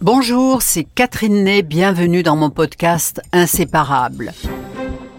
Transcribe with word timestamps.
Bonjour, 0.00 0.62
c'est 0.62 0.84
Catherine 0.84 1.42
Ney, 1.42 1.62
bienvenue 1.62 2.22
dans 2.22 2.36
mon 2.36 2.50
podcast 2.50 3.20
Inséparable. 3.32 4.32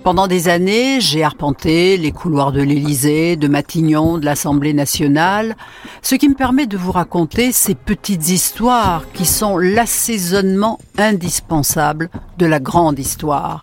Pendant 0.05 0.28
des 0.28 0.48
années, 0.48 1.02
j'ai 1.02 1.21
arpenté 1.21 1.98
les 1.98 2.13
couloirs 2.13 2.54
de 2.54 2.62
l'Élysée, 2.62 3.36
de 3.36 3.50
Matignon, 3.50 4.18
de 4.18 4.23
l'Assemblée 4.23 4.73
nationale, 4.73 5.57
ce 6.02 6.15
qui 6.15 6.29
me 6.29 6.34
permet 6.34 6.65
de 6.65 6.78
vous 6.78 6.94
raconter 6.94 7.52
ces 7.52 7.76
petites 7.76 8.29
histoires 8.29 9.04
qui 9.12 9.26
sont 9.26 9.58
l'assaisonnement 9.58 10.80
indispensable 10.98 12.10
de 12.38 12.46
la 12.46 12.62
grande 12.62 13.00
histoire. 13.00 13.62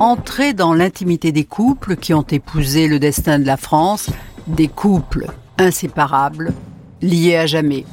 Entrer 0.00 0.54
dans 0.54 0.74
l'intimité 0.74 1.30
des 1.30 1.44
couples 1.44 1.94
qui 1.94 2.14
ont 2.14 2.26
épousé 2.28 2.88
le 2.88 2.98
destin 2.98 3.38
de 3.38 3.46
la 3.46 3.56
France, 3.56 4.10
des 4.48 4.68
couples 4.68 5.28
inséparables, 5.56 6.52
liés 7.00 7.36
à 7.36 7.46
jamais. 7.46 7.84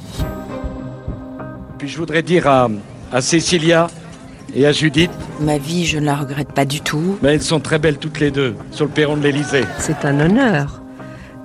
Puis 1.80 1.88
je 1.88 1.96
voudrais 1.96 2.20
dire 2.22 2.46
à, 2.46 2.68
à 3.10 3.22
Cécilia 3.22 3.86
et 4.54 4.66
à 4.66 4.72
Judith, 4.72 5.10
Ma 5.40 5.56
vie, 5.56 5.86
je 5.86 5.98
ne 5.98 6.04
la 6.04 6.14
regrette 6.16 6.52
pas 6.52 6.66
du 6.66 6.82
tout. 6.82 7.16
mais 7.22 7.32
elles 7.32 7.40
sont 7.42 7.58
très 7.58 7.78
belles 7.78 7.96
toutes 7.96 8.20
les 8.20 8.30
deux 8.30 8.54
sur 8.70 8.84
le 8.84 8.90
perron 8.90 9.16
de 9.16 9.22
l'Élysée. 9.22 9.64
C'est 9.78 10.04
un 10.04 10.20
honneur 10.20 10.82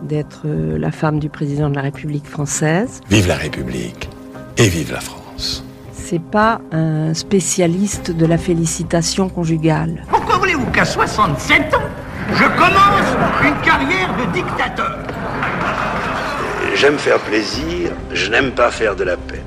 d'être 0.04 0.42
euh, 0.46 0.78
la 0.78 0.92
femme 0.92 1.20
du 1.20 1.30
président 1.30 1.70
de 1.70 1.76
la 1.76 1.84
République 1.84 2.28
française. 2.28 3.00
Vive 3.10 3.30
la 3.30 3.38
République 3.38 4.10
et 4.58 4.68
vive 4.68 4.92
la 4.92 5.00
France. 5.00 5.64
C'est 5.94 6.22
pas 6.22 6.60
un 6.74 7.14
spécialiste 7.14 8.12
de 8.12 8.26
la 8.26 8.38
félicitation 8.38 9.30
conjugale. 9.30 10.04
Pourquoi 10.10 10.38
voulez-vous 10.38 10.70
qu'à 10.72 10.84
67 10.84 11.74
ans, 11.76 11.80
je 12.34 12.44
commence 12.44 13.42
une 13.42 13.66
carrière 13.66 14.14
de 14.18 14.34
dictateur? 14.34 14.98
J'aime 16.76 16.98
faire 16.98 17.20
plaisir, 17.20 17.92
je 18.12 18.30
n'aime 18.30 18.52
pas 18.52 18.70
faire 18.70 18.98
de 18.98 19.06
la 19.06 19.16
peine. 19.16 19.40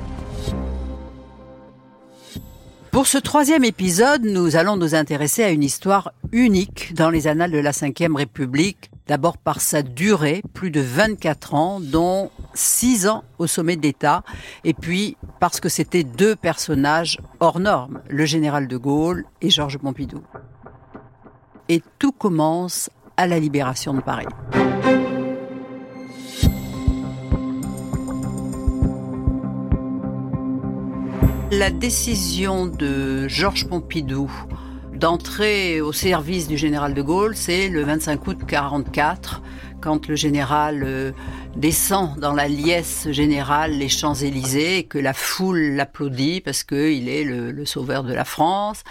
Pour 2.99 3.07
ce 3.07 3.17
troisième 3.17 3.63
épisode, 3.63 4.25
nous 4.25 4.57
allons 4.57 4.75
nous 4.75 4.93
intéresser 4.93 5.41
à 5.41 5.51
une 5.51 5.63
histoire 5.63 6.11
unique 6.33 6.93
dans 6.93 7.09
les 7.09 7.27
annales 7.27 7.51
de 7.51 7.57
la 7.57 7.71
Ve 7.71 8.13
République. 8.13 8.91
D'abord 9.07 9.37
par 9.37 9.61
sa 9.61 9.83
durée, 9.83 10.43
plus 10.53 10.69
de 10.69 10.81
24 10.81 11.53
ans, 11.53 11.79
dont 11.79 12.29
6 12.55 13.07
ans 13.07 13.23
au 13.37 13.47
sommet 13.47 13.77
d'État, 13.77 14.23
et 14.65 14.73
puis 14.73 15.15
parce 15.39 15.61
que 15.61 15.69
c'était 15.69 16.03
deux 16.03 16.35
personnages 16.35 17.19
hors 17.39 17.61
normes, 17.61 18.01
le 18.09 18.25
général 18.25 18.67
de 18.67 18.75
Gaulle 18.75 19.23
et 19.41 19.49
Georges 19.49 19.77
Pompidou. 19.77 20.21
Et 21.69 21.81
tout 21.99 22.11
commence 22.11 22.89
à 23.15 23.27
la 23.27 23.39
libération 23.39 23.93
de 23.93 24.01
Paris. 24.01 24.27
La 31.51 31.71
décision 31.71 32.67
de 32.67 33.27
Georges 33.27 33.67
Pompidou 33.67 34.31
d'entrer 34.93 35.81
au 35.81 35.91
service 35.91 36.47
du 36.47 36.57
général 36.59 36.93
de 36.93 37.01
Gaulle, 37.01 37.35
c'est 37.35 37.69
le 37.69 37.83
25 37.83 38.27
août 38.27 38.37
44, 38.47 39.41
quand 39.81 40.07
le 40.07 40.15
général 40.15 40.83
euh, 40.83 41.11
descend 41.55 42.19
dans 42.19 42.33
la 42.33 42.47
liesse 42.47 43.07
générale 43.09 43.71
les 43.71 43.89
Champs-Élysées 43.89 44.77
et 44.77 44.83
que 44.83 44.99
la 44.99 45.13
foule 45.13 45.75
l'applaudit 45.75 46.41
parce 46.41 46.63
qu'il 46.63 47.09
est 47.09 47.23
le, 47.23 47.51
le 47.51 47.65
sauveur 47.65 48.03
de 48.03 48.13
la 48.13 48.25
France. 48.25 48.83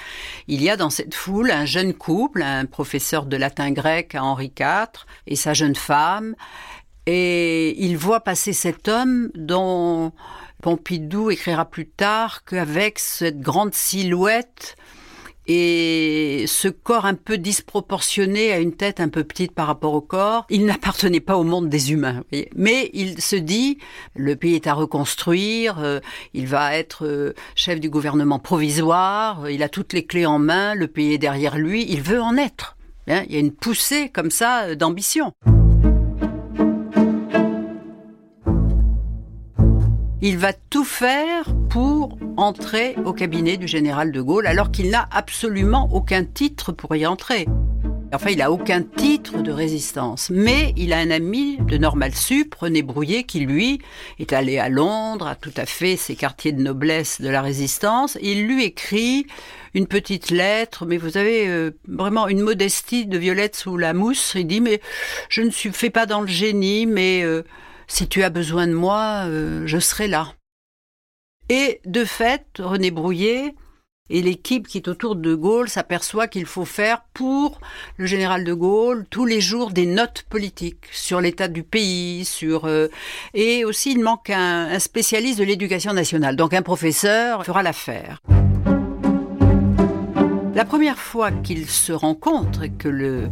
Il 0.48 0.61
y 0.61 0.69
a 0.69 0.77
dans 0.77 0.91
cette 0.91 1.14
foule 1.14 1.53
un 1.53 1.64
jeune 1.64 1.95
couple, 1.95 2.42
un 2.42 2.64
professeur 2.64 3.27
de 3.27 3.36
latin 3.36 3.70
grec 3.70 4.17
à 4.17 4.25
Henri 4.25 4.53
IV 4.59 5.06
et 5.29 5.36
sa 5.36 5.55
jeune 5.55 5.77
femme. 5.77 6.34
Et 7.06 7.83
il 7.83 7.97
voit 7.97 8.20
passer 8.20 8.53
cet 8.53 8.89
homme 8.89 9.31
dont 9.34 10.12
Pompidou 10.62 11.31
écrira 11.31 11.64
plus 11.64 11.89
tard 11.89 12.45
qu'avec 12.45 12.98
cette 12.98 13.41
grande 13.41 13.75
silhouette 13.75 14.77
et 15.48 16.45
ce 16.47 16.69
corps 16.69 17.06
un 17.06 17.14
peu 17.14 17.39
disproportionné 17.39 18.52
à 18.52 18.58
une 18.58 18.74
tête 18.74 19.01
un 19.01 19.08
peu 19.08 19.24
petite 19.24 19.52
par 19.52 19.67
rapport 19.67 19.95
au 19.95 20.02
corps, 20.02 20.46
il 20.51 20.67
n'appartenait 20.67 21.20
pas 21.20 21.39
au 21.39 21.45
monde 21.45 21.70
des 21.70 21.92
humains. 21.92 22.23
Mais 22.55 22.91
il 22.92 23.20
se 23.20 23.36
dit, 23.36 23.79
le 24.14 24.36
pays 24.36 24.57
est 24.57 24.67
à 24.67 24.74
reconstruire, 24.74 25.79
euh, 25.79 26.01
il 26.35 26.46
va 26.46 26.77
être 26.77 27.07
euh, 27.07 27.33
chef 27.55 27.80
du 27.80 27.89
gouvernement 27.89 28.39
provisoire, 28.39 29.45
euh, 29.45 29.52
il 29.52 29.63
a 29.63 29.70
toutes 29.70 29.95
les 29.95 30.05
clés 30.05 30.27
en 30.27 30.39
main, 30.39 30.75
le 30.75 30.86
pays 30.86 31.14
est 31.14 31.19
derrière 31.19 31.57
lui, 31.57 31.86
il 31.89 32.02
veut 32.02 32.20
en 32.20 32.36
être. 32.36 32.77
Hein, 33.08 33.23
il 33.29 33.33
y 33.33 33.36
a 33.36 33.40
une 33.40 33.52
poussée 33.52 34.11
comme 34.11 34.30
ça 34.30 34.75
d'ambition. 34.75 35.33
Il 40.28 40.36
va 40.36 40.52
tout 40.52 40.84
faire 40.84 41.46
pour 41.70 42.18
entrer 42.36 42.96
au 43.06 43.14
cabinet 43.14 43.56
du 43.56 43.66
général 43.66 44.12
de 44.12 44.20
Gaulle 44.20 44.46
alors 44.46 44.70
qu'il 44.70 44.90
n'a 44.90 45.08
absolument 45.11 45.89
aucun 45.90 46.22
titre 46.22 46.70
pour 46.70 46.94
y 46.94 47.06
entrer. 47.06 47.46
Enfin, 48.12 48.28
il 48.28 48.42
a 48.42 48.52
aucun 48.52 48.83
titre 48.83 49.40
de 49.40 49.50
résistance. 49.50 50.28
Mais 50.28 50.74
il 50.77 50.92
a 50.92 50.98
un 50.98 51.11
ami 51.11 51.56
de 51.66 51.78
Normal 51.78 52.14
Sup, 52.14 52.55
René 52.56 52.83
Brouillet, 52.83 53.24
qui 53.24 53.40
lui 53.40 53.80
est 54.18 54.34
allé 54.34 54.58
à 54.58 54.68
Londres, 54.68 55.28
a 55.28 55.34
tout 55.34 55.55
à 55.56 55.64
fait 55.64 55.96
ses 55.96 56.14
quartiers 56.14 56.52
de 56.52 56.60
noblesse 56.60 57.22
de 57.22 57.30
la 57.30 57.40
résistance. 57.40 58.18
Il 58.20 58.46
lui 58.46 58.64
écrit 58.64 59.27
une 59.72 59.86
petite 59.86 60.30
lettre, 60.30 60.84
mais 60.84 60.98
vous 60.98 61.16
avez 61.16 61.48
euh, 61.48 61.70
vraiment 61.86 62.28
une 62.28 62.42
modestie 62.42 63.06
de 63.06 63.16
Violette 63.16 63.56
sous 63.56 63.78
la 63.78 63.95
mousse. 63.95 64.34
Il 64.34 64.46
dit, 64.46 64.60
mais 64.60 64.83
je 65.30 65.40
ne 65.40 65.48
suis 65.48 65.72
fais 65.72 65.89
pas 65.89 66.05
dans 66.05 66.20
le 66.20 66.27
génie, 66.27 66.84
mais 66.84 67.22
euh, 67.22 67.45
si 67.89 68.07
tu 68.07 68.23
as 68.23 68.31
besoin 68.31 68.69
de 68.69 68.75
moi, 68.75 69.25
euh, 69.27 69.63
je 69.67 69.79
serai 69.79 70.07
là. 70.07 70.35
Et 71.49 71.81
de 71.87 72.05
fait, 72.05 72.47
René 72.59 72.91
Brouillet 72.91 73.55
et 74.11 74.23
l'équipe 74.23 74.67
qui 74.67 74.79
est 74.79 74.89
autour 74.89 75.17
de 75.17 75.35
Gaulle 75.35 75.69
s'aperçoit 75.69 76.29
qu'il 76.29 76.47
faut 76.47 76.65
faire 76.65 77.03
pour 77.13 77.61
le 77.97 78.07
général 78.07 78.45
de 78.45 78.55
Gaulle 78.55 79.07
tous 79.11 79.27
les 79.27 79.41
jours 79.41 79.71
des 79.71 79.87
notes 79.87 80.25
politiques 80.29 80.87
sur 80.93 81.21
l'état 81.21 81.49
du 81.49 81.63
pays, 81.63 82.25
sur 82.25 82.67
euh, 82.67 82.89
et 83.35 83.65
aussi 83.65 83.93
il 83.93 84.01
manque 84.01 84.31
un, 84.31 84.69
un 84.70 84.79
spécialiste 84.79 85.39
de 85.39 85.45
l'éducation 85.45 85.93
nationale, 85.93 86.37
donc 86.37 86.55
un 86.55 86.63
professeur 86.63 87.45
fera 87.45 87.63
l'affaire. 87.63 88.23
La 90.55 90.65
première 90.65 90.99
fois 90.99 91.31
qu'ils 91.31 91.69
se 91.69 91.93
rencontrent 91.93 92.65
et 92.65 92.70
que 92.70 92.89
le, 92.89 93.31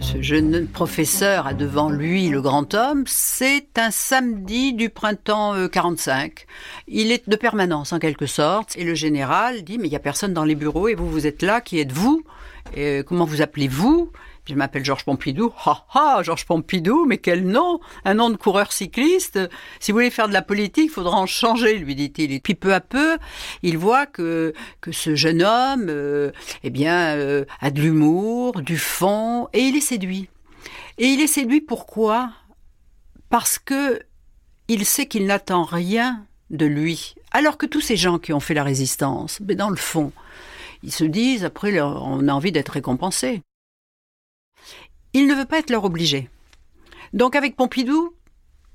ce 0.00 0.22
jeune 0.22 0.66
professeur 0.66 1.46
a 1.46 1.54
devant 1.54 1.90
lui 1.90 2.28
le 2.28 2.40
grand 2.40 2.74
homme, 2.74 3.04
c'est 3.06 3.78
un 3.78 3.90
samedi 3.90 4.72
du 4.72 4.90
printemps 4.90 5.54
euh, 5.54 5.68
45. 5.68 6.46
Il 6.86 7.10
est 7.12 7.28
de 7.28 7.36
permanence 7.36 7.92
en 7.92 7.98
quelque 7.98 8.26
sorte. 8.26 8.76
Et 8.76 8.84
le 8.84 8.94
général 8.94 9.62
dit, 9.62 9.78
mais 9.78 9.86
il 9.86 9.90
n'y 9.90 9.96
a 9.96 10.00
personne 10.00 10.32
dans 10.32 10.44
les 10.44 10.54
bureaux 10.54 10.88
et 10.88 10.94
vous, 10.94 11.08
vous 11.08 11.26
êtes 11.26 11.42
là, 11.42 11.60
qui 11.60 11.78
êtes-vous? 11.80 12.22
Euh, 12.76 13.02
Comment 13.02 13.24
vous 13.24 13.42
appelez-vous? 13.42 14.10
Je 14.48 14.54
m'appelle 14.54 14.84
Georges 14.84 15.04
Pompidou. 15.04 15.52
Ha 15.64 15.84
ha, 15.94 16.22
Georges 16.22 16.46
Pompidou, 16.46 17.04
mais 17.04 17.18
quel 17.18 17.46
nom 17.46 17.80
Un 18.04 18.14
nom 18.14 18.30
de 18.30 18.36
coureur 18.36 18.72
cycliste. 18.72 19.38
Si 19.78 19.92
vous 19.92 19.98
voulez 19.98 20.10
faire 20.10 20.28
de 20.28 20.32
la 20.32 20.42
politique, 20.42 20.86
il 20.86 20.90
faudra 20.90 21.18
en 21.18 21.26
changer, 21.26 21.78
lui 21.78 21.94
dit-il. 21.94 22.32
Et 22.32 22.40
puis 22.40 22.54
peu 22.54 22.72
à 22.72 22.80
peu, 22.80 23.18
il 23.62 23.76
voit 23.76 24.06
que 24.06 24.54
que 24.80 24.90
ce 24.92 25.14
jeune 25.14 25.42
homme, 25.42 25.86
euh, 25.88 26.30
eh 26.64 26.70
bien, 26.70 27.16
euh, 27.16 27.44
a 27.60 27.70
de 27.70 27.80
l'humour, 27.82 28.62
du 28.62 28.78
fond, 28.78 29.48
et 29.52 29.60
il 29.60 29.76
est 29.76 29.80
séduit. 29.80 30.28
Et 30.96 31.06
il 31.06 31.20
est 31.20 31.26
séduit 31.26 31.60
pourquoi? 31.60 32.30
Parce 33.28 33.58
que 33.58 34.00
il 34.68 34.84
sait 34.84 35.06
qu'il 35.06 35.26
n'attend 35.26 35.64
rien 35.64 36.24
de 36.50 36.66
lui. 36.66 37.14
Alors 37.32 37.58
que 37.58 37.66
tous 37.66 37.80
ces 37.80 37.96
gens 37.96 38.18
qui 38.18 38.32
ont 38.32 38.40
fait 38.40 38.54
la 38.54 38.64
résistance, 38.64 39.40
mais 39.40 39.54
dans 39.54 39.70
le 39.70 39.76
fond, 39.76 40.12
ils 40.82 40.92
se 40.92 41.04
disent 41.04 41.44
après, 41.44 41.80
on 41.80 42.28
a 42.28 42.32
envie 42.32 42.52
d'être 42.52 42.70
récompensé. 42.70 43.42
Il 45.12 45.26
ne 45.26 45.34
veut 45.34 45.44
pas 45.44 45.58
être 45.58 45.70
leur 45.70 45.84
obligé. 45.84 46.28
Donc 47.12 47.36
avec 47.36 47.56
Pompidou, 47.56 48.14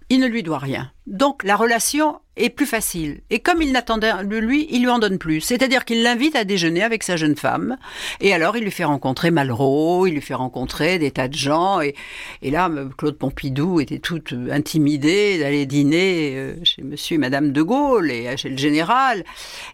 il 0.10 0.20
ne 0.20 0.28
lui 0.28 0.44
doit 0.44 0.60
rien. 0.60 0.93
Donc 1.06 1.44
la 1.44 1.58
relation 1.58 2.19
est 2.36 2.50
plus 2.50 2.66
facile. 2.66 3.22
Et 3.30 3.39
comme 3.39 3.62
il 3.62 3.72
n'attendait 3.72 4.24
de 4.24 4.38
lui, 4.38 4.68
il 4.72 4.83
lui 4.83 4.89
en 4.89 5.00
donne 5.00 5.18
plus. 5.18 5.42
C'est-à-dire 5.42 5.86
qu'il 5.86 6.01
l'invite 6.01 6.36
à 6.36 6.45
déjeuner 6.45 6.81
avec 6.81 7.04
sa 7.04 7.18
jeune 7.18 7.36
femme. 7.36 7.78
Et 8.22 8.33
alors 8.33 8.57
il 8.57 8.63
lui 8.63 8.72
fait 8.72 8.86
rencontrer 8.86 9.30
Malraux, 9.30 10.07
il 10.07 10.13
lui 10.13 10.22
fait 10.22 10.33
rencontrer 10.33 10.98
des 10.98 11.12
tas 11.12 11.28
de 11.28 11.36
gens. 11.36 11.81
Et, 11.81 11.94
là, 12.42 12.72
Claude 12.98 13.18
Pompidou 13.18 13.81
était 13.81 14.00
toute 14.00 14.33
intimidée 14.50 15.38
d'aller 15.38 15.66
dîner 15.66 16.33
euh, 16.36 16.56
chez 16.63 16.81
monsieur 16.81 17.16
et 17.16 17.19
madame 17.19 17.51
de 17.51 17.62
Gaulle 17.62 18.10
et 18.10 18.36
chez 18.38 18.50
le 18.50 18.57
général. 18.57 19.24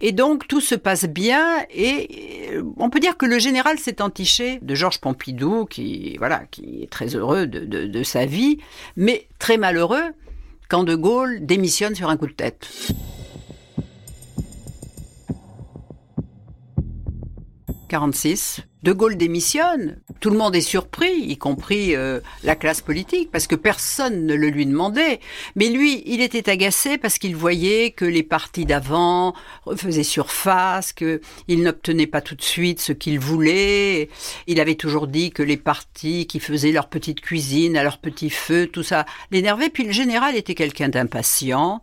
Et 0.02 0.12
donc 0.12 0.48
tout 0.48 0.62
se 0.62 0.76
passe 0.76 1.06
bien. 1.06 1.64
Et 1.74 2.50
euh, 2.52 2.64
on 2.78 2.90
peut 2.90 3.00
dire 3.00 3.18
que 3.18 3.28
le 3.28 3.40
général 3.40 3.78
s'est 3.78 4.02
entiché 4.02 4.60
de 4.62 4.76
Georges 4.76 5.00
Pompidou, 5.00 5.66
qui, 5.66 6.18
voilà, 6.18 6.42
qui 6.52 6.82
est 6.84 6.90
très 6.90 7.16
heureux 7.16 7.46
de 7.48 8.04
sa 8.04 8.26
vie, 8.26 8.58
mais 8.98 9.28
très 9.38 9.58
malheureux 9.58 10.14
quand 10.70 10.84
De 10.84 10.96
Gaulle 10.96 11.46
démissionne 11.46 11.96
sur 11.96 12.10
un 12.10 12.16
coup 12.16 12.28
de 12.28 12.32
tête. 12.32 12.70
46. 17.90 18.62
De 18.84 18.94
Gaulle 18.94 19.18
démissionne. 19.18 20.00
Tout 20.22 20.30
le 20.30 20.38
monde 20.38 20.56
est 20.56 20.62
surpris, 20.62 21.12
y 21.12 21.38
compris 21.38 21.96
euh, 21.96 22.22
la 22.44 22.56
classe 22.56 22.80
politique, 22.80 23.30
parce 23.30 23.46
que 23.46 23.56
personne 23.56 24.26
ne 24.26 24.36
le 24.36 24.48
lui 24.48 24.66
demandait. 24.66 25.20
Mais 25.58 25.68
lui, 25.68 26.02
il 26.06 26.22
était 26.22 26.50
agacé 26.50 26.98
parce 26.98 27.18
qu'il 27.18 27.36
voyait 27.36 27.92
que 27.92 28.06
les 28.06 28.24
partis 28.24 28.66
d'avant 28.66 29.34
faisaient 29.76 30.04
surface, 30.04 30.94
qu'il 30.94 31.20
n'obtenait 31.50 32.08
pas 32.08 32.22
tout 32.22 32.36
de 32.36 32.42
suite 32.42 32.80
ce 32.80 32.94
qu'il 32.94 33.20
voulait. 33.20 34.10
Il 34.48 34.62
avait 34.62 34.76
toujours 34.76 35.08
dit 35.08 35.32
que 35.32 35.44
les 35.44 35.58
partis 35.58 36.26
qui 36.28 36.40
faisaient 36.40 36.72
leur 36.72 36.88
petite 36.88 37.20
cuisine 37.20 37.76
à 37.76 37.84
leur 37.84 37.98
petit 37.98 38.30
feu, 38.30 38.68
tout 38.68 38.84
ça 38.84 39.06
l'énervait. 39.32 39.70
Puis 39.70 39.84
le 39.84 39.92
général 39.92 40.38
était 40.38 40.56
quelqu'un 40.56 40.88
d'impatient 40.88 41.82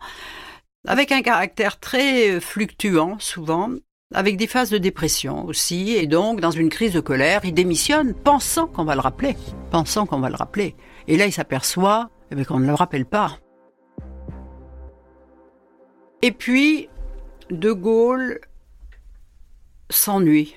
avec 0.87 1.11
un 1.11 1.21
caractère 1.21 1.81
très 1.81 2.41
fluctuant 2.41 3.19
souvent, 3.19 3.71
avec 4.15 4.37
des 4.37 4.47
phases 4.47 4.71
de 4.71 4.79
dépression 4.79 5.45
aussi, 5.47 5.93
et 5.93 6.07
donc 6.07 6.41
dans 6.41 6.51
une 6.51 6.69
crise 6.69 6.93
de 6.93 7.01
colère, 7.01 7.45
il 7.45 7.55
démissionne 7.55 8.15
pensant 8.15 8.67
qu'on 8.67 8.85
va 8.85 8.95
le 8.95 9.01
rappeler, 9.01 9.37
pensant 9.71 10.07
qu'on 10.07 10.21
va 10.21 10.31
le 10.31 10.37
rappeler. 10.37 10.77
Et 11.09 11.17
là, 11.17 11.27
il 11.27 11.33
s'aperçoit 11.33 12.11
eh 12.31 12.45
qu'on 12.45 12.61
ne 12.61 12.67
le 12.67 12.75
rappelle 12.75 13.07
pas. 13.07 13.39
Et 16.23 16.33
puis, 16.33 16.89
De 17.51 17.73
Gaulle 17.73 18.41
s'ennuie. 19.91 20.57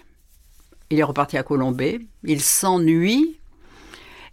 Il 0.90 1.00
est 1.00 1.04
reparti 1.04 1.38
à 1.38 1.44
Colombey, 1.44 2.00
il 2.24 2.42
s'ennuie, 2.42 3.40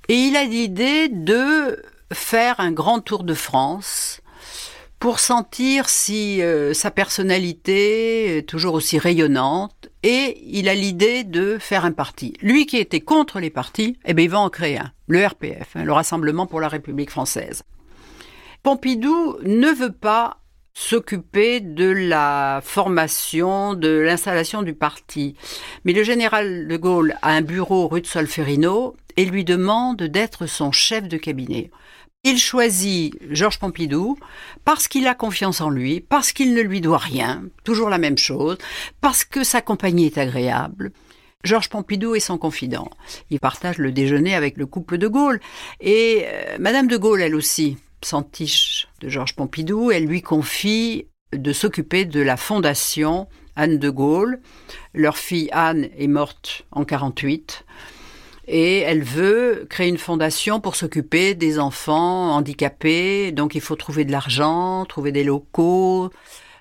et 0.08 0.14
il 0.14 0.36
a 0.36 0.44
l'idée 0.44 1.08
de 1.08 1.82
faire 2.12 2.60
un 2.60 2.72
grand 2.72 3.00
tour 3.00 3.24
de 3.24 3.34
France 3.34 4.22
pour 4.98 5.20
sentir 5.20 5.88
si 5.88 6.43
euh, 6.43 6.72
sa 6.72 6.90
personnalité 6.90 8.38
est 8.38 8.43
toujours 8.43 8.75
aussi 8.75 8.98
rayonnante 8.98 9.88
et 10.02 10.40
il 10.44 10.69
a 10.69 10.75
l'idée 10.75 11.25
de 11.25 11.58
faire 11.58 11.84
un 11.84 11.93
parti. 11.93 12.34
Lui 12.40 12.66
qui 12.66 12.78
était 12.78 13.00
contre 13.00 13.38
les 13.38 13.50
partis, 13.50 13.98
eh 14.04 14.14
bien, 14.14 14.25
il 14.25 14.31
va 14.31 14.40
en 14.40 14.48
créer 14.48 14.78
un, 14.78 14.93
le 15.06 15.26
RPF, 15.26 15.76
hein, 15.76 15.84
le 15.84 15.93
Rassemblement 15.93 16.46
pour 16.46 16.60
la 16.60 16.69
République 16.69 17.10
française. 17.10 17.62
Pompidou 18.62 19.37
ne 19.43 19.69
veut 19.69 19.93
pas 19.93 20.38
s'occuper 20.72 21.60
de 21.60 21.88
la 21.88 22.60
formation, 22.62 23.75
de 23.75 23.88
l'installation 23.88 24.62
du 24.62 24.75
parti. 24.75 25.34
Mais 25.84 25.94
le 25.94 26.02
général 26.02 26.69
de 26.69 26.76
Gaulle 26.76 27.16
a 27.22 27.31
un 27.31 27.40
bureau 27.40 27.88
rue 27.88 28.02
de 28.02 28.06
Solferino 28.06 28.94
et 29.16 29.25
lui 29.25 29.44
demande 29.44 30.02
d'être 30.02 30.46
son 30.46 30.72
chef 30.72 31.08
de 31.08 31.16
cabinet. 31.16 31.70
Il 32.24 32.38
choisit 32.38 33.14
Georges 33.30 33.58
Pompidou 33.60 34.18
parce 34.64 34.88
qu'il 34.88 35.06
a 35.06 35.14
confiance 35.14 35.60
en 35.60 35.70
lui, 35.70 36.00
parce 36.00 36.32
qu'il 36.32 36.54
ne 36.54 36.60
lui 36.60 36.80
doit 36.80 36.98
rien, 36.98 37.44
toujours 37.62 37.88
la 37.88 37.98
même 37.98 38.18
chose, 38.18 38.58
parce 39.00 39.24
que 39.24 39.44
sa 39.44 39.62
compagnie 39.62 40.06
est 40.06 40.18
agréable. 40.18 40.92
Georges 41.44 41.68
Pompidou 41.68 42.16
est 42.16 42.20
son 42.20 42.38
confident. 42.38 42.90
Il 43.30 43.38
partage 43.38 43.78
le 43.78 43.92
déjeuner 43.92 44.34
avec 44.34 44.56
le 44.56 44.66
couple 44.66 44.98
de 44.98 45.06
Gaulle. 45.06 45.40
Et 45.80 46.24
euh, 46.26 46.56
Madame 46.58 46.88
de 46.88 46.96
Gaulle, 46.96 47.22
elle 47.22 47.36
aussi, 47.36 47.76
s'entiche 48.02 48.88
de 49.00 49.08
Georges 49.08 49.36
Pompidou. 49.36 49.92
Elle 49.92 50.06
lui 50.06 50.22
confie 50.22 51.06
de 51.32 51.52
s'occuper 51.52 52.04
de 52.04 52.20
la 52.20 52.36
fondation 52.36 53.28
Anne 53.54 53.78
de 53.78 53.90
Gaulle. 53.90 54.40
Leur 54.94 55.16
fille 55.16 55.48
Anne 55.52 55.88
est 55.96 56.08
morte 56.08 56.64
en 56.72 56.84
48 56.84 57.64
et 58.48 58.78
elle 58.81 59.02
veut 59.02 59.66
créer 59.69 59.88
une 59.88 59.98
fondation 59.98 60.60
pour 60.60 60.76
s'occuper 60.76 61.34
des 61.34 61.58
enfants 61.58 62.34
handicapés. 62.34 63.32
Donc 63.32 63.54
il 63.54 63.60
faut 63.60 63.76
trouver 63.76 64.04
de 64.04 64.12
l'argent, 64.12 64.84
trouver 64.84 65.12
des 65.12 65.25
locaux. 65.25 66.10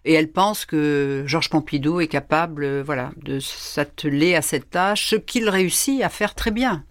Et 0.04 0.14
elle 0.14 0.32
pense 0.32 0.66
que 0.66 1.24
Georges 1.26 1.50
Pompidou 1.50 2.00
est 2.00 2.08
capable, 2.08 2.82
voilà, 2.82 3.12
de 3.24 3.40
s'atteler 3.40 4.36
à 4.36 4.42
cette 4.42 4.70
tâche, 4.70 5.10
ce 5.10 5.16
qu'il 5.16 5.50
réussit 5.50 6.02
à 6.04 6.10
faire 6.10 6.36
très 6.36 6.52
bien. 6.52 6.84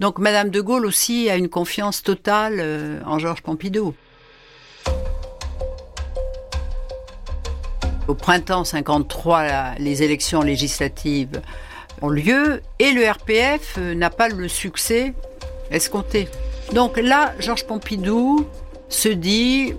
Donc 0.00 0.18
Madame 0.18 0.50
de 0.50 0.60
Gaulle 0.60 0.86
aussi 0.86 1.28
a 1.28 1.36
une 1.36 1.48
confiance 1.48 2.02
totale 2.02 2.56
euh, 2.58 3.00
en 3.04 3.18
Georges 3.18 3.42
Pompidou. 3.42 3.94
Au 8.06 8.14
printemps 8.14 8.64
53, 8.64 9.74
les 9.78 10.02
élections 10.02 10.40
législatives 10.40 11.42
lieu 12.06 12.60
et 12.78 12.92
le 12.92 13.08
RPF 13.08 13.74
euh, 13.78 13.94
n'a 13.94 14.10
pas 14.10 14.28
le 14.28 14.48
succès 14.48 15.14
escompté. 15.70 16.28
Donc 16.72 16.98
là, 16.98 17.34
Georges 17.40 17.66
Pompidou 17.66 18.46
se 18.88 19.08
dit, 19.08 19.74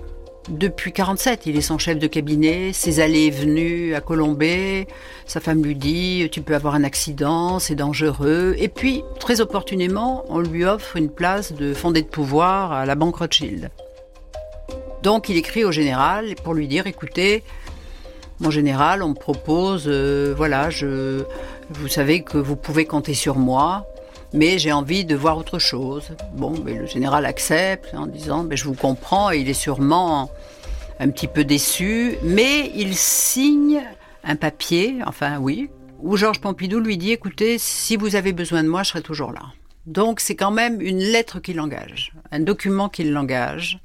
depuis 0.48 0.92
47, 0.92 1.46
il 1.46 1.56
est 1.56 1.62
son 1.62 1.78
chef 1.78 1.98
de 1.98 2.06
cabinet, 2.06 2.72
ses 2.72 3.00
allées 3.00 3.26
et 3.26 3.30
venues 3.30 3.94
à 3.94 4.00
Colombey, 4.00 4.86
sa 5.26 5.40
femme 5.40 5.62
lui 5.62 5.74
dit, 5.74 6.28
tu 6.30 6.42
peux 6.42 6.54
avoir 6.54 6.74
un 6.74 6.84
accident, 6.84 7.58
c'est 7.58 7.74
dangereux. 7.74 8.54
Et 8.58 8.68
puis, 8.68 9.02
très 9.18 9.40
opportunément, 9.40 10.24
on 10.28 10.40
lui 10.40 10.64
offre 10.64 10.96
une 10.96 11.10
place 11.10 11.52
de 11.52 11.72
fondé 11.74 12.02
de 12.02 12.08
pouvoir 12.08 12.72
à 12.72 12.86
la 12.86 12.94
Banque 12.94 13.16
Rothschild. 13.16 13.70
Donc 15.02 15.28
il 15.28 15.36
écrit 15.36 15.64
au 15.64 15.72
général 15.72 16.34
pour 16.44 16.54
lui 16.54 16.68
dire, 16.68 16.86
écoutez, 16.86 17.42
mon 18.38 18.50
général, 18.50 19.02
on 19.02 19.10
me 19.10 19.14
propose, 19.14 19.84
euh, 19.86 20.34
voilà, 20.36 20.70
je, 20.70 21.24
vous 21.70 21.88
savez 21.88 22.22
que 22.22 22.36
vous 22.36 22.56
pouvez 22.56 22.84
compter 22.84 23.14
sur 23.14 23.36
moi, 23.36 23.86
mais 24.32 24.58
j'ai 24.58 24.72
envie 24.72 25.04
de 25.04 25.14
voir 25.14 25.38
autre 25.38 25.58
chose. 25.58 26.10
Bon, 26.34 26.54
mais 26.64 26.74
le 26.74 26.86
général 26.86 27.24
accepte 27.24 27.94
en 27.94 28.06
disant, 28.06 28.46
je 28.50 28.64
vous 28.64 28.74
comprends, 28.74 29.30
et 29.30 29.38
il 29.38 29.48
est 29.48 29.54
sûrement 29.54 30.30
un 30.98 31.10
petit 31.10 31.28
peu 31.28 31.44
déçu, 31.44 32.16
mais 32.22 32.72
il 32.74 32.96
signe 32.96 33.82
un 34.24 34.36
papier, 34.36 34.98
enfin 35.06 35.38
oui, 35.38 35.70
où 36.00 36.16
Georges 36.16 36.40
Pompidou 36.40 36.80
lui 36.80 36.98
dit, 36.98 37.12
écoutez, 37.12 37.56
si 37.58 37.96
vous 37.96 38.16
avez 38.16 38.32
besoin 38.32 38.64
de 38.64 38.68
moi, 38.68 38.82
je 38.82 38.90
serai 38.90 39.02
toujours 39.02 39.32
là. 39.32 39.42
Donc 39.86 40.20
c'est 40.20 40.36
quand 40.36 40.50
même 40.50 40.80
une 40.80 40.98
lettre 40.98 41.40
qui 41.40 41.54
l'engage, 41.54 42.12
un 42.32 42.40
document 42.40 42.88
qui 42.88 43.04
l'engage. 43.04 43.78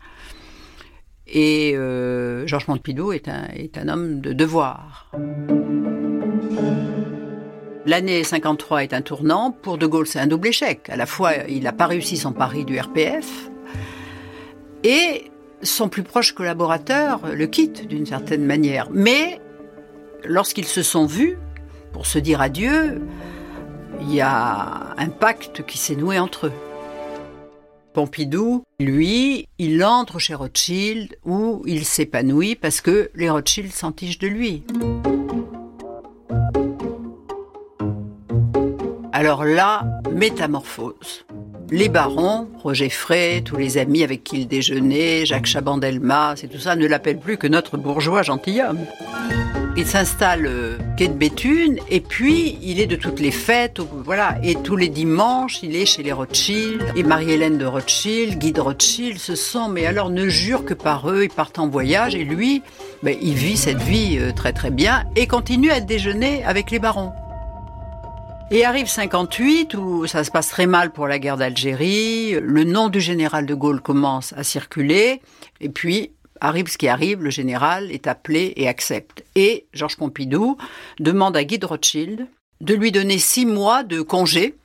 Et 1.27 1.73
euh, 1.75 2.45
Georges 2.45 2.65
Pompidou 2.65 3.11
est 3.11 3.27
un 3.27 3.88
homme 3.88 4.21
de 4.21 4.33
devoir. 4.33 5.11
L'année 7.85 8.23
53 8.23 8.83
est 8.83 8.93
un 8.93 9.01
tournant. 9.01 9.51
Pour 9.51 9.77
De 9.77 9.85
Gaulle, 9.85 10.07
c'est 10.07 10.19
un 10.19 10.25
double 10.25 10.47
échec. 10.47 10.89
À 10.89 10.95
la 10.95 11.05
fois, 11.05 11.33
il 11.47 11.63
n'a 11.63 11.71
pas 11.71 11.85
réussi 11.85 12.17
son 12.17 12.33
pari 12.33 12.65
du 12.65 12.79
RPF 12.79 13.49
et 14.83 15.31
son 15.61 15.87
plus 15.89 16.03
proche 16.03 16.33
collaborateur 16.33 17.21
le 17.33 17.47
quitte 17.47 17.87
d'une 17.87 18.05
certaine 18.05 18.43
manière. 18.43 18.87
Mais 18.91 19.39
lorsqu'ils 20.23 20.65
se 20.65 20.81
sont 20.81 21.05
vus 21.05 21.37
pour 21.93 22.07
se 22.07 22.17
dire 22.17 22.41
adieu, 22.41 23.01
il 24.01 24.13
y 24.13 24.21
a 24.21 24.95
un 24.97 25.09
pacte 25.09 25.65
qui 25.65 25.77
s'est 25.77 25.95
noué 25.95 26.17
entre 26.17 26.47
eux. 26.47 26.53
Pompidou, 27.93 28.63
lui, 28.79 29.47
il 29.57 29.83
entre 29.85 30.19
chez 30.19 30.33
Rothschild 30.33 31.17
où 31.23 31.63
il 31.65 31.85
s'épanouit 31.85 32.55
parce 32.55 32.81
que 32.81 33.09
les 33.15 33.29
Rothschild 33.29 33.71
s'entichent 33.71 34.19
de 34.19 34.27
lui. 34.27 34.63
Alors 39.17 39.45
là, 39.45 39.86
métamorphose. 40.12 41.25
Les 41.72 41.88
barons, 41.88 42.50
Roger 42.62 42.89
Frey, 42.89 43.41
tous 43.45 43.55
les 43.55 43.77
amis 43.77 44.03
avec 44.03 44.25
qui 44.25 44.41
il 44.41 44.48
déjeunait, 44.50 45.25
Jacques 45.25 45.45
Chaban-Delmas 45.45 46.41
et 46.43 46.50
tout 46.50 46.60
ça, 46.60 46.75
ne 46.75 46.86
l'appellent 46.86 47.22
plus 47.22 47.38
que 47.38 47.48
notre 47.48 47.77
bourgeois 47.77 48.24
gentilhomme. 48.24 48.86
Il 49.77 49.86
s'installe 49.86 50.45
euh, 50.48 50.77
quai 50.98 51.07
de 51.07 51.13
Béthune 51.13 51.79
et 51.89 52.01
puis 52.01 52.60
il 52.62 52.81
est 52.81 52.88
de 52.88 52.98
toutes 52.98 53.22
les 53.22 53.31
fêtes, 53.31 53.79
voilà. 53.79 54.36
Et 54.43 54.55
tous 54.55 54.75
les 54.75 54.89
dimanches, 54.89 55.63
il 55.63 55.77
est 55.77 55.86
chez 55.86 56.03
les 56.03 56.12
Rothschild 56.12 56.84
et 56.98 57.03
Marie-Hélène 57.03 57.57
de 57.57 57.65
Rothschild, 57.65 58.38
Guy 58.38 58.51
de 58.51 58.60
Rothschild, 58.60 59.17
se 59.17 59.36
sont, 59.36 59.69
mais 59.69 59.86
alors 59.86 60.10
ne 60.10 60.27
jure 60.27 60.65
que 60.65 60.74
par 60.74 61.10
eux, 61.10 61.24
ils 61.24 61.29
partent 61.29 61.60
en 61.60 61.69
voyage 61.69 62.15
et 62.15 62.25
lui, 62.25 62.63
ben, 63.01 63.15
il 63.22 63.36
vit 63.36 63.55
cette 63.55 63.81
vie 63.81 64.17
euh, 64.19 64.34
très 64.34 64.51
très 64.51 64.72
bien 64.72 65.05
et 65.15 65.25
continue 65.25 65.72
à 65.72 65.79
déjeuner 65.79 66.43
avec 66.43 66.69
les 66.69 66.79
barons. 66.79 67.13
Et 68.51 68.63
arrive 68.63 68.87
58 68.87 69.73
où 69.73 70.05
ça 70.05 70.23
se 70.23 70.29
passe 70.29 70.49
très 70.49 70.67
mal 70.67 70.91
pour 70.91 71.07
la 71.07 71.17
guerre 71.17 71.37
d'Algérie, 71.37 72.33
le 72.39 72.63
nom 72.63 72.89
du 72.89 73.01
général 73.01 73.47
de 73.47 73.55
Gaulle 73.55 73.81
commence 73.81 74.33
à 74.33 74.43
circuler, 74.43 75.19
et 75.61 75.69
puis 75.69 76.11
arrive 76.39 76.67
ce 76.67 76.77
qui 76.77 76.87
arrive, 76.87 77.23
le 77.23 77.31
général 77.31 77.91
est 77.91 78.05
appelé 78.05 78.53
et 78.55 78.67
accepte. 78.67 79.23
Et 79.33 79.65
Georges 79.73 79.97
Pompidou 79.97 80.57
demande 80.99 81.35
à 81.35 81.43
Guy 81.43 81.57
de 81.57 81.65
Rothschild 81.65 82.27
de 82.61 82.73
lui 82.75 82.91
donner 82.91 83.17
six 83.17 83.47
mois 83.47 83.81
de 83.81 84.01
congé 84.01 84.55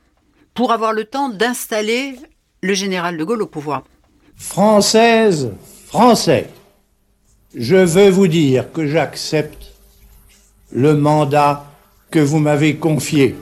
pour 0.53 0.73
avoir 0.73 0.93
le 0.93 1.05
temps 1.05 1.31
d'installer 1.31 2.17
le 2.63 2.75
général 2.75 3.17
de 3.17 3.25
Gaulle 3.25 3.43
au 3.43 3.47
pouvoir. 3.47 3.85
Française, 4.37 5.53
Français, 5.87 6.51
je 7.55 7.77
veux 7.77 8.11
vous 8.11 8.29
dire 8.29 8.71
que 8.73 8.87
j'accepte 8.87 9.73
le 10.71 10.95
mandat 10.95 11.65
que 12.11 12.19
vous 12.19 12.39
m'avez 12.39 12.77
confié. 12.77 13.37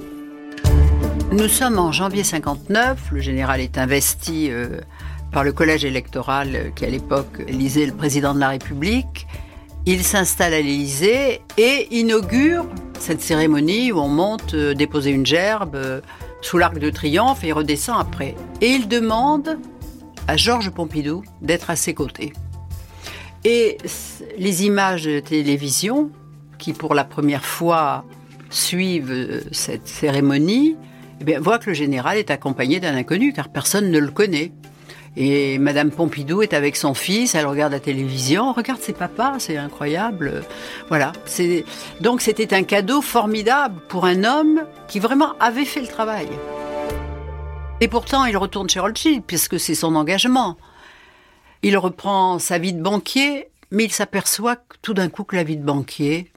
Nous 1.30 1.48
sommes 1.48 1.78
en 1.78 1.92
janvier 1.92 2.24
59, 2.24 3.10
le 3.12 3.20
général 3.20 3.60
est 3.60 3.76
investi 3.76 4.50
euh, 4.50 4.80
par 5.30 5.44
le 5.44 5.52
collège 5.52 5.84
électoral 5.84 6.56
euh, 6.56 6.70
qui 6.70 6.86
à 6.86 6.88
l'époque 6.88 7.42
élisait 7.46 7.84
le 7.84 7.92
président 7.92 8.34
de 8.34 8.40
la 8.40 8.48
République. 8.48 9.26
Il 9.84 10.04
s'installe 10.04 10.54
à 10.54 10.60
l'Élysée 10.62 11.42
et 11.58 11.86
inaugure 11.90 12.64
cette 12.98 13.20
cérémonie 13.20 13.92
où 13.92 13.98
on 13.98 14.08
monte 14.08 14.54
euh, 14.54 14.72
déposer 14.72 15.10
une 15.10 15.26
gerbe 15.26 15.78
sous 16.40 16.56
l'arc 16.56 16.78
de 16.78 16.88
triomphe 16.88 17.44
et 17.44 17.52
redescend 17.52 18.00
après. 18.00 18.34
Et 18.62 18.70
il 18.70 18.88
demande 18.88 19.58
à 20.28 20.38
Georges 20.38 20.70
Pompidou 20.70 21.24
d'être 21.42 21.68
à 21.68 21.76
ses 21.76 21.92
côtés. 21.92 22.32
Et 23.44 23.76
les 24.38 24.64
images 24.64 25.04
de 25.04 25.20
télévision 25.20 26.10
qui 26.56 26.72
pour 26.72 26.94
la 26.94 27.04
première 27.04 27.44
fois 27.44 28.06
suivent 28.48 29.42
cette 29.52 29.86
cérémonie 29.86 30.76
eh 31.26 31.38
voient 31.38 31.58
que 31.58 31.70
le 31.70 31.74
général 31.74 32.16
est 32.16 32.30
accompagné 32.30 32.80
d'un 32.80 32.94
inconnu 32.94 33.32
car 33.32 33.48
personne 33.48 33.90
ne 33.90 33.98
le 33.98 34.10
connaît. 34.10 34.52
Et 35.16 35.58
Madame 35.58 35.90
Pompidou 35.90 36.42
est 36.42 36.54
avec 36.54 36.76
son 36.76 36.94
fils, 36.94 37.34
elle 37.34 37.46
regarde 37.46 37.72
la 37.72 37.80
télévision, 37.80 38.52
regarde 38.52 38.80
ses 38.80 38.92
papas, 38.92 39.40
c'est 39.40 39.56
incroyable. 39.56 40.44
Voilà. 40.88 41.12
Donc 42.00 42.20
c'était 42.20 42.54
un 42.54 42.62
cadeau 42.62 43.00
formidable 43.00 43.80
pour 43.88 44.04
un 44.04 44.22
homme 44.22 44.62
qui 44.86 45.00
vraiment 45.00 45.32
avait 45.40 45.64
fait 45.64 45.80
le 45.80 45.88
travail. 45.88 46.28
Et 47.80 47.88
pourtant, 47.88 48.24
il 48.24 48.36
retourne 48.36 48.68
chez 48.68 48.80
Rothschild, 48.80 49.22
puisque 49.24 49.58
c'est 49.60 49.74
son 49.74 49.94
engagement. 49.94 50.56
Il 51.62 51.76
reprend 51.78 52.38
sa 52.38 52.58
vie 52.58 52.72
de 52.72 52.82
banquier, 52.82 53.48
mais 53.70 53.84
il 53.84 53.92
s'aperçoit 53.92 54.56
tout 54.82 54.94
d'un 54.94 55.08
coup 55.08 55.24
que 55.24 55.36
la 55.36 55.44
vie 55.44 55.56
de 55.56 55.64
banquier, 55.64 56.30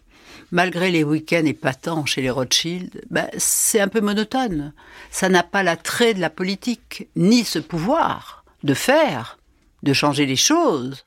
malgré 0.51 0.91
les 0.91 1.03
week-ends 1.03 1.45
épatants 1.45 2.05
chez 2.05 2.21
les 2.21 2.29
Rothschild, 2.29 3.01
ben, 3.09 3.27
c'est 3.37 3.79
un 3.79 3.87
peu 3.87 4.01
monotone. 4.01 4.73
Ça 5.09 5.29
n'a 5.29 5.43
pas 5.43 5.63
l'attrait 5.63 6.13
de 6.13 6.19
la 6.19 6.29
politique, 6.29 7.07
ni 7.15 7.43
ce 7.43 7.59
pouvoir 7.59 8.43
de 8.63 8.73
faire, 8.73 9.39
de 9.83 9.93
changer 9.93 10.25
les 10.25 10.35
choses. 10.35 11.05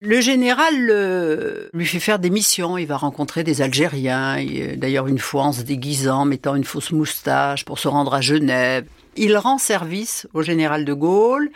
Le 0.00 0.20
général 0.20 1.68
lui 1.72 1.86
fait 1.86 1.98
faire 1.98 2.18
des 2.18 2.30
missions. 2.30 2.76
Il 2.76 2.86
va 2.86 2.98
rencontrer 2.98 3.42
des 3.42 3.62
Algériens, 3.62 4.36
d'ailleurs 4.76 5.06
une 5.06 5.18
fois 5.18 5.44
en 5.44 5.52
se 5.52 5.62
déguisant, 5.62 6.26
mettant 6.26 6.54
une 6.54 6.64
fausse 6.64 6.92
moustache 6.92 7.64
pour 7.64 7.78
se 7.78 7.88
rendre 7.88 8.12
à 8.14 8.20
Genève. 8.20 8.86
Il 9.16 9.36
rend 9.36 9.58
service 9.58 10.28
au 10.34 10.42
général 10.42 10.84
de 10.84 10.92
Gaulle. 10.92 11.50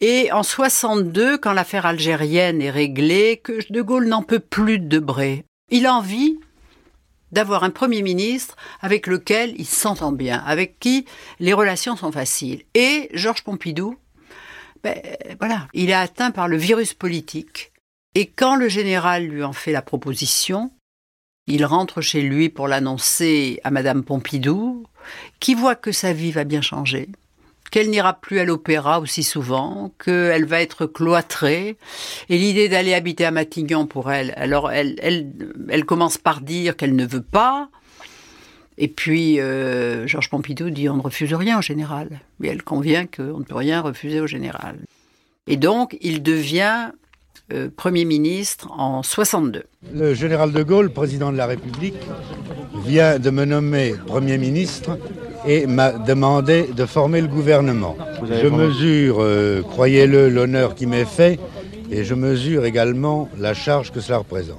Et 0.00 0.32
en 0.32 0.42
62, 0.42 1.36
quand 1.36 1.52
l'affaire 1.52 1.84
algérienne 1.84 2.62
est 2.62 2.70
réglée, 2.70 3.38
que 3.42 3.58
de 3.70 3.82
Gaulle 3.82 4.08
n'en 4.08 4.22
peut 4.22 4.38
plus 4.38 4.78
de 4.78 4.86
Debré, 4.86 5.44
il 5.70 5.86
a 5.86 5.94
envie 5.94 6.38
d'avoir 7.32 7.64
un 7.64 7.70
Premier 7.70 8.02
ministre 8.02 8.56
avec 8.80 9.06
lequel 9.06 9.54
il 9.56 9.66
s'entend 9.66 10.12
bien, 10.12 10.42
avec 10.44 10.78
qui 10.80 11.04
les 11.38 11.52
relations 11.52 11.96
sont 11.96 12.12
faciles. 12.12 12.62
Et 12.74 13.08
Georges 13.12 13.44
Pompidou 13.44 13.96
ben, 14.82 14.98
voilà, 15.38 15.68
il 15.74 15.90
est 15.90 15.94
atteint 15.94 16.30
par 16.30 16.48
le 16.48 16.56
virus 16.56 16.94
politique. 16.94 17.72
Et 18.14 18.26
quand 18.26 18.56
le 18.56 18.68
général 18.68 19.26
lui 19.26 19.44
en 19.44 19.52
fait 19.52 19.72
la 19.72 19.82
proposition, 19.82 20.70
il 21.46 21.64
rentre 21.64 22.00
chez 22.00 22.22
lui 22.22 22.48
pour 22.48 22.66
l'annoncer 22.66 23.60
à 23.62 23.70
Madame 23.70 24.02
Pompidou, 24.02 24.86
qui 25.38 25.54
voit 25.54 25.74
que 25.74 25.92
sa 25.92 26.12
vie 26.12 26.32
va 26.32 26.44
bien 26.44 26.62
changer, 26.62 27.08
qu'elle 27.70 27.90
n'ira 27.90 28.14
plus 28.14 28.38
à 28.38 28.44
l'opéra 28.44 29.00
aussi 29.00 29.22
souvent, 29.22 29.92
qu'elle 30.04 30.44
va 30.44 30.60
être 30.60 30.86
cloîtrée, 30.86 31.76
et 32.28 32.38
l'idée 32.38 32.68
d'aller 32.68 32.94
habiter 32.94 33.24
à 33.24 33.30
Matignon 33.30 33.86
pour 33.86 34.10
elle, 34.10 34.32
alors 34.36 34.70
elle, 34.70 34.96
elle, 35.02 35.30
elle 35.68 35.84
commence 35.84 36.18
par 36.18 36.40
dire 36.40 36.76
qu'elle 36.76 36.96
ne 36.96 37.06
veut 37.06 37.22
pas, 37.22 37.68
et 38.82 38.88
puis, 38.88 39.38
euh, 39.40 40.06
Georges 40.06 40.30
Pompidou 40.30 40.70
dit 40.70 40.88
on 40.88 40.96
ne 40.96 41.02
refuse 41.02 41.34
rien 41.34 41.58
au 41.58 41.62
général. 41.62 42.20
Mais 42.38 42.48
elle 42.48 42.62
convient 42.62 43.06
qu'on 43.06 43.38
ne 43.38 43.44
peut 43.44 43.54
rien 43.54 43.82
refuser 43.82 44.20
au 44.20 44.26
général. 44.26 44.78
Et 45.46 45.58
donc, 45.58 45.98
il 46.00 46.22
devient 46.22 46.92
euh, 47.52 47.68
Premier 47.74 48.06
ministre 48.06 48.70
en 48.72 49.02
62. 49.02 49.64
Le 49.92 50.14
général 50.14 50.52
de 50.52 50.62
Gaulle, 50.62 50.90
président 50.90 51.30
de 51.30 51.36
la 51.36 51.44
République, 51.46 51.96
vient 52.86 53.18
de 53.18 53.28
me 53.28 53.44
nommer 53.44 53.94
Premier 54.06 54.38
ministre 54.38 54.98
et 55.46 55.66
m'a 55.66 55.92
demandé 55.92 56.64
de 56.64 56.86
former 56.86 57.20
le 57.20 57.28
gouvernement. 57.28 57.96
Je 58.22 58.46
mesure, 58.46 59.18
euh, 59.20 59.62
croyez-le, 59.62 60.28
l'honneur 60.28 60.74
qui 60.74 60.86
m'est 60.86 61.04
fait 61.04 61.38
et 61.90 62.04
je 62.04 62.14
mesure 62.14 62.64
également 62.64 63.28
la 63.38 63.54
charge 63.54 63.90
que 63.90 64.00
cela 64.00 64.18
représente. 64.18 64.58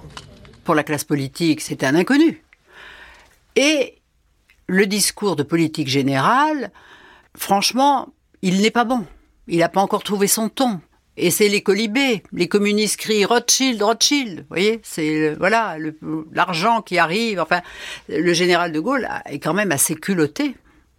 Pour 0.64 0.76
la 0.76 0.84
classe 0.84 1.04
politique, 1.04 1.62
c'est 1.62 1.84
un 1.84 1.96
inconnu. 1.96 2.44
Et 3.56 4.02
le 4.68 4.86
discours 4.86 5.36
de 5.36 5.44
politique 5.44 5.88
générale, 5.88 6.72
franchement, 7.36 8.10
il 8.42 8.62
n'est 8.62 8.72
pas 8.72 8.86
bon. 8.86 9.06
Il 9.48 9.60
n'a 9.60 9.70
pas 9.70 9.82
encore 9.82 10.04
trouvé 10.04 10.28
son 10.28 10.50
ton. 10.50 10.80
Et 11.18 11.30
c'est 11.30 11.50
les 11.50 11.62
colibés. 11.62 12.24
Les 12.32 12.48
communistes 12.48 12.98
crient 12.98 13.26
Rothschild, 13.26 13.82
Rothschild. 13.84 14.40
Vous 14.40 14.46
voyez, 14.50 14.80
c'est 14.84 15.36
voilà 15.36 15.78
l'argent 16.32 16.82
qui 16.82 16.98
arrive. 16.98 17.40
Enfin, 17.40 17.62
le 18.08 18.34
général 18.34 18.72
de 18.72 18.80
Gaulle 18.80 19.08
est 19.26 19.40
quand 19.40 19.54
même 19.54 19.72
assez 19.72 19.96
culotté. 19.96 20.56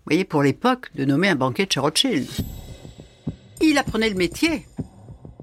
Voyez, 0.06 0.24
pour 0.24 0.42
l'époque, 0.42 0.90
de 0.94 1.04
nommer 1.04 1.28
un 1.28 1.36
banquet 1.36 1.66
de 1.66 1.96
chez. 1.96 2.26
Il 3.60 3.78
apprenait 3.78 4.10
le 4.10 4.16
métier. 4.16 4.66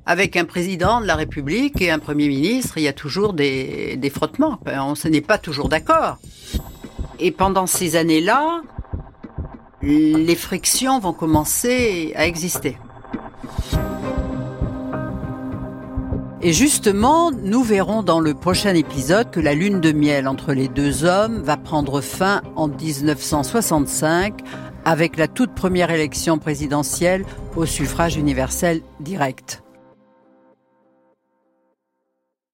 Avec 0.05 0.35
un 0.35 0.45
président 0.45 1.01
de 1.01 1.05
la 1.05 1.15
République 1.15 1.81
et 1.81 1.91
un 1.91 1.99
Premier 1.99 2.27
ministre, 2.27 2.77
il 2.77 2.83
y 2.83 2.87
a 2.87 2.93
toujours 2.93 3.33
des, 3.33 4.11
frottements. 4.13 4.59
On 4.65 4.93
ne 4.93 5.09
n'est 5.09 5.21
pas 5.21 5.37
toujours 5.37 5.69
d'accord. 5.69 6.17
Et 7.19 7.31
pendant 7.31 7.67
ces 7.67 7.95
années-là, 7.95 8.61
les 9.81 10.35
frictions 10.35 10.99
vont 10.99 11.13
commencer 11.13 12.11
à 12.15 12.25
exister. 12.25 12.77
Et 16.41 16.53
justement, 16.53 17.31
nous 17.31 17.63
verrons 17.63 18.01
dans 18.01 18.21
le 18.21 18.33
prochain 18.33 18.73
épisode 18.73 19.29
que 19.29 19.41
la 19.41 19.53
lune 19.53 19.81
de 19.81 19.91
miel 19.91 20.25
entre 20.25 20.53
les 20.53 20.69
deux 20.69 21.03
hommes 21.03 21.41
va 21.41 21.57
prendre 21.57 21.99
fin 21.99 22.41
en 22.55 22.69
1965 22.69 24.39
avec 24.85 25.17
la 25.17 25.27
toute 25.27 25.53
première 25.53 25.91
élection 25.91 26.37
présidentielle 26.37 27.25
au 27.57 27.65
suffrage 27.65 28.15
universel 28.15 28.81
direct. 29.01 29.63